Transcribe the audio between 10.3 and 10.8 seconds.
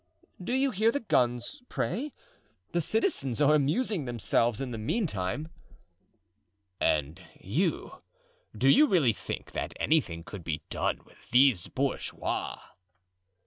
be